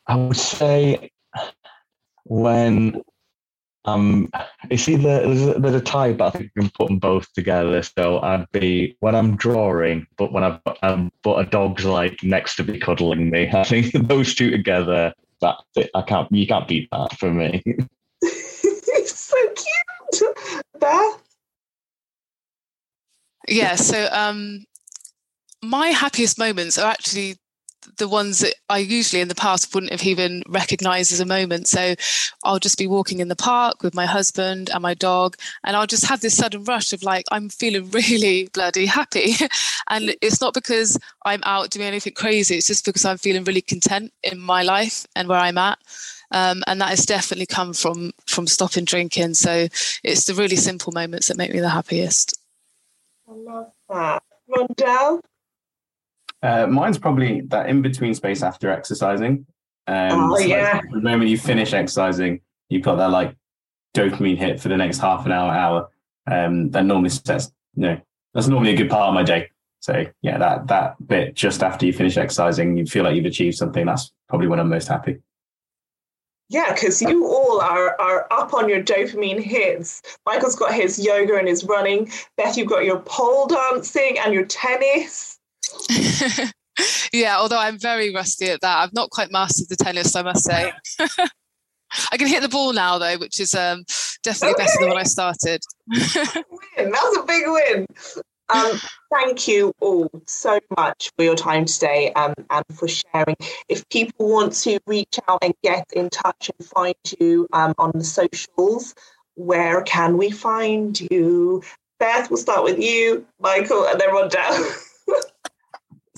[0.09, 1.11] I would say
[2.25, 3.01] when
[3.85, 4.29] um
[4.69, 7.31] it's either there's a, there's a tie, but I think we can put them both
[7.33, 7.81] together.
[7.83, 12.55] So I'd be when I'm drawing, but when I've um, but a dog's like next
[12.55, 13.49] to me cuddling me.
[13.53, 15.57] I think those two together, that
[15.93, 17.63] I can't you can't beat that for me.
[19.05, 19.37] so
[20.11, 20.35] cute,
[20.79, 21.23] Beth.
[23.47, 24.65] Yeah, so um,
[25.63, 27.37] my happiest moments are actually
[27.97, 31.67] the ones that I usually in the past wouldn't have even recognized as a moment.
[31.67, 31.95] So
[32.43, 35.87] I'll just be walking in the park with my husband and my dog, and I'll
[35.87, 39.33] just have this sudden rush of like, I'm feeling really bloody happy.
[39.89, 43.61] and it's not because I'm out doing anything crazy, it's just because I'm feeling really
[43.61, 45.79] content in my life and where I'm at.
[46.31, 49.33] Um, and that has definitely come from from stopping drinking.
[49.33, 49.67] So
[50.03, 52.39] it's the really simple moments that make me the happiest.
[53.27, 54.23] I love that.
[54.49, 55.21] Rondell?
[56.41, 59.45] Uh, mine's probably that in between space after exercising.
[59.87, 60.81] Um, Oh, so, like, yeah.
[60.91, 63.35] the moment you finish exercising, you've got that like
[63.95, 65.89] dopamine hit for the next half an hour, hour.
[66.27, 68.01] Um, that normally sets, you know,
[68.33, 69.49] that's normally a good part of my day.
[69.81, 73.57] So yeah, that that bit just after you finish exercising, you feel like you've achieved
[73.57, 73.85] something.
[73.85, 75.19] That's probably when I'm most happy.
[76.49, 80.01] Yeah, because you all are are up on your dopamine hits.
[80.25, 82.11] Michael's got his yoga and his running.
[82.37, 85.38] Beth, you've got your pole dancing and your tennis.
[87.13, 88.77] yeah, although I'm very rusty at that.
[88.77, 90.71] I've not quite mastered the tennis, I must say.
[92.11, 93.83] I can hit the ball now, though, which is um,
[94.23, 95.61] definitely better than when I started.
[95.87, 97.87] That's a big win.
[98.49, 98.79] Um,
[99.11, 103.35] thank you all so much for your time today um, and for sharing.
[103.67, 107.91] If people want to reach out and get in touch and find you um, on
[107.93, 108.95] the socials,
[109.35, 111.63] where can we find you?
[111.99, 114.63] Beth, we'll start with you, Michael, and then down.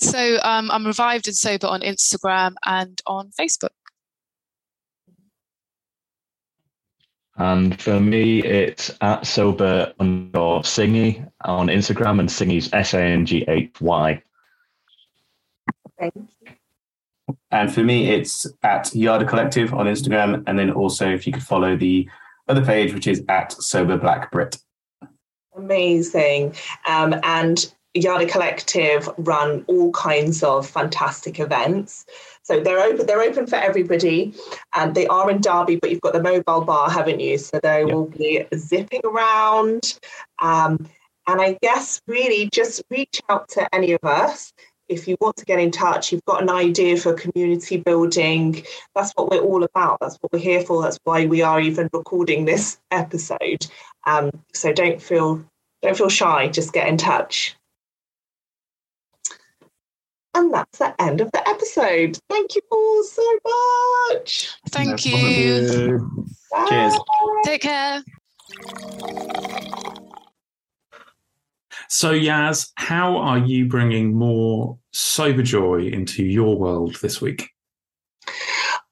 [0.02, 3.68] So um, I'm revived and sober on Instagram and on Facebook.
[7.36, 13.24] And for me, it's at sober underscore singy on Instagram and singy's S A N
[13.24, 14.22] G H Y.
[15.98, 16.52] Thank you.
[17.52, 21.42] And for me, it's at Yarda Collective on Instagram, and then also if you could
[21.42, 22.08] follow the
[22.48, 24.58] other page, which is at Sober Black Brit.
[25.56, 26.54] Amazing.
[26.88, 32.06] Um, and Yada Collective run all kinds of fantastic events.
[32.42, 33.06] So they're open.
[33.06, 34.34] They're open for everybody,
[34.74, 35.76] and they are in Derby.
[35.76, 37.38] But you've got the mobile bar, haven't you?
[37.38, 37.94] So they Yeah.
[37.94, 39.98] will be zipping around.
[40.40, 40.88] Um,
[41.26, 44.52] and I guess really just reach out to any of us
[44.88, 46.12] if you want to get in touch.
[46.12, 48.64] You've got an idea for community building.
[48.94, 49.98] That's what we're all about.
[50.00, 50.82] That's what we're here for.
[50.82, 53.66] That's why we are even recording this episode.
[54.06, 55.44] Um, so don't feel
[55.82, 56.48] don't feel shy.
[56.48, 57.56] Just get in touch.
[60.34, 62.18] And that's the end of the episode.
[62.30, 63.38] Thank you all so
[64.08, 64.50] much.
[64.70, 66.26] Thank No you.
[66.50, 66.66] Bye.
[66.68, 66.94] Cheers.
[67.44, 68.02] Take care.
[71.88, 77.50] So, Yaz, how are you bringing more sober joy into your world this week?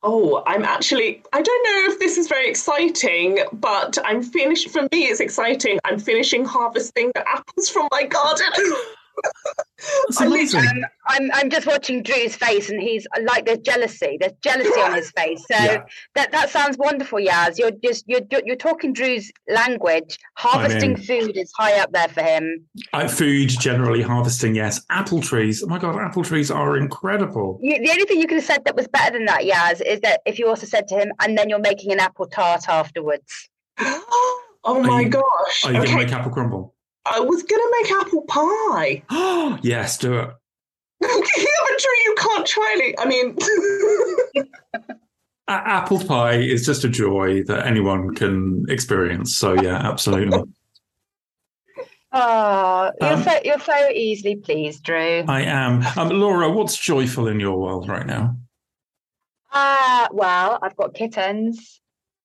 [0.03, 4.83] Oh, I'm actually, I don't know if this is very exciting, but I'm finished, for
[4.93, 5.79] me, it's exciting.
[5.85, 8.47] I'm finishing harvesting the apples from my garden.
[10.07, 10.61] That's I mean, amazing.
[10.61, 14.19] Um, I'm I'm just watching Drew's face, and he's like there's jealousy.
[14.21, 15.41] There's jealousy on his face.
[15.51, 15.83] So Yeah.
[16.15, 17.59] that that sounds wonderful, Yaz.
[17.59, 20.19] You're just you're you're talking Drew's language.
[20.37, 22.67] Harvesting mean- food is high up there for him.
[22.93, 24.81] Uh, food, generally harvesting, yes.
[24.91, 25.63] Apple trees.
[25.63, 27.59] Oh my God, apple trees are incredible.
[27.63, 30.01] You, the only thing you could have said that was better than that, Yaz, is
[30.01, 33.49] that if you also said to him, and then you're making an apple tart afterwards.
[33.79, 35.65] oh my you- gosh.
[35.65, 36.75] Are you gonna make apple crumble?
[37.07, 39.03] I was going to make apple pie.
[39.63, 40.31] yes, do it.
[41.03, 42.95] yeah, but Drew, you can't try it.
[42.99, 43.37] I mean,
[45.49, 49.37] apple pie is just a joy that anyone can experience.
[49.37, 50.43] So, yeah, absolutely.
[52.13, 55.25] Oh, you're Um, so you're so easily pleased, Drew.
[55.27, 55.83] I am.
[55.97, 58.37] Um, Laura, what's joyful in your world right now?
[59.53, 61.81] Ah, well, I've got kittens.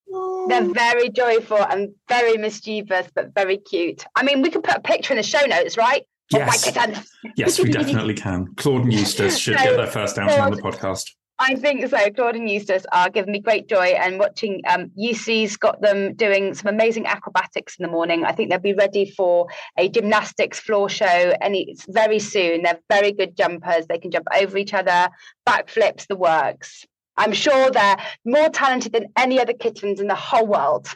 [0.07, 4.05] They're very joyful and very mischievous, but very cute.
[4.15, 6.03] I mean, we could put a picture in the show notes, right?
[6.31, 6.63] Yes.
[6.63, 6.95] kitten.
[7.35, 8.53] Yes, we definitely can.
[8.55, 11.11] Claude and Eustace should get their first outing on the podcast.
[11.37, 12.09] I think so.
[12.11, 16.53] Claude and Eustace are giving me great joy, and watching um, UC's got them doing
[16.53, 18.23] some amazing acrobatics in the morning.
[18.23, 19.47] I think they'll be ready for
[19.77, 22.63] a gymnastics floor show, and it's very soon.
[22.63, 23.85] They're very good jumpers.
[23.87, 25.09] They can jump over each other,
[25.45, 26.85] backflips, the works.
[27.17, 30.87] I'm sure they're more talented than any other kittens in the whole world.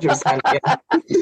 [0.00, 0.76] yeah.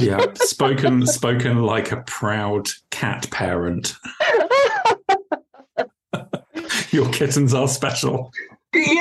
[0.00, 3.94] Yeah, spoken spoken like a proud cat parent.
[6.90, 8.32] Your kittens are special.
[8.74, 9.00] Yeah.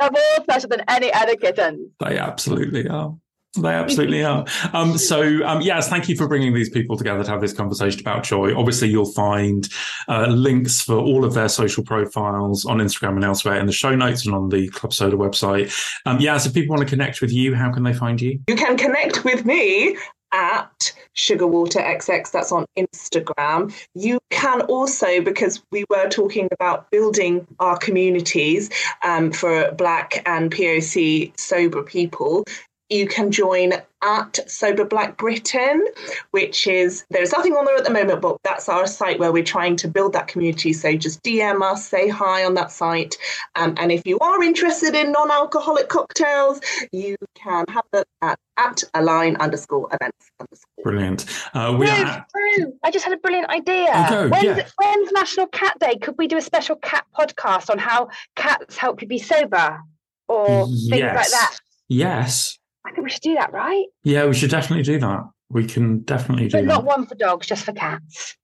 [0.00, 1.92] They're more special than any other kittens.
[2.00, 3.16] They absolutely are.
[3.56, 4.44] They absolutely are.
[4.74, 8.00] Um, so, um, yes, thank you for bringing these people together to have this conversation
[8.00, 8.54] about joy.
[8.54, 9.68] Obviously, you'll find
[10.06, 13.94] uh, links for all of their social profiles on Instagram and elsewhere in the show
[13.96, 15.74] notes and on the Club Soda website.
[16.04, 18.38] Um, yeah, so if people want to connect with you, how can they find you?
[18.48, 19.96] You can connect with me
[20.32, 27.78] at sugarwaterxx that's on instagram you can also because we were talking about building our
[27.78, 28.68] communities
[29.02, 32.44] um, for black and poc sober people
[32.90, 33.72] you can join
[34.02, 35.84] at Sober Black Britain,
[36.30, 39.42] which is there's nothing on there at the moment, but that's our site where we're
[39.42, 40.72] trying to build that community.
[40.72, 43.16] So just DM us, say hi on that site.
[43.56, 46.60] Um, and if you are interested in non alcoholic cocktails,
[46.92, 50.84] you can have a look at, at align underscore events underscore.
[50.84, 51.26] Brilliant.
[51.54, 53.88] Uh, we are Ruth, at, Ruth, I just had a brilliant idea.
[53.92, 54.68] Oh, go, when's, yeah.
[54.76, 55.96] when's National Cat Day?
[55.96, 59.80] Could we do a special cat podcast on how cats help you be sober
[60.28, 61.30] or things like Yes.
[61.32, 61.58] that?
[61.88, 62.57] yes.
[62.88, 63.84] I think we should do that, right?
[64.02, 65.24] Yeah, we should definitely do that.
[65.50, 66.86] We can definitely do But not that.
[66.86, 68.36] one for dogs, just for cats.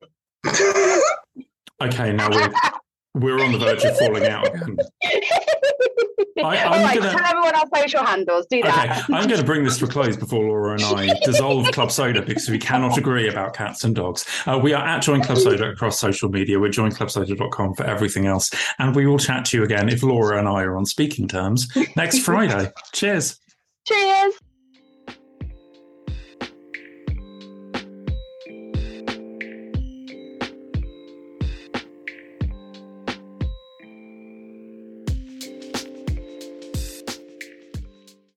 [1.83, 2.53] Okay, now we're
[3.15, 4.77] we're on the verge of falling out again.
[6.37, 8.45] I- I'm All right, gonna- tell everyone our social handles.
[8.51, 9.05] Do Okay, that.
[9.11, 12.23] I'm going to bring this to a close before Laura and I dissolve Club Soda
[12.23, 14.27] because we cannot agree about cats and dogs.
[14.45, 16.59] Uh, we are at Join Club Soda across social media.
[16.59, 18.51] We're joinclubsoda.com for everything else.
[18.81, 21.69] And we will chat to you again if Laura and I are on speaking terms
[21.97, 22.73] next Friday.
[22.93, 23.39] Cheers.
[23.87, 24.44] Cheers.